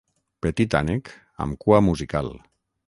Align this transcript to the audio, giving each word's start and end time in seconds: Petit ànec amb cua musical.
Petit 0.45 0.77
ànec 0.79 1.13
amb 1.47 1.63
cua 1.67 1.85
musical. 1.91 2.35